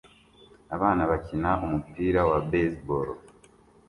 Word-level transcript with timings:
Abana 0.75 1.01
bakina 1.11 1.51
umupira 1.65 2.21
wa 2.29 2.39
baseball 2.49 3.07